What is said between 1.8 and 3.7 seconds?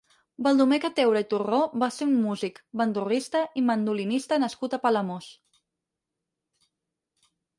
va ser un músic, bandurrista i